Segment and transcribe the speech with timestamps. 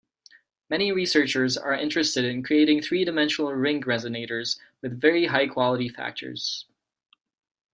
[0.67, 6.65] Many researchers are interested in creating three-dimensional ring resonators with very high quality factors.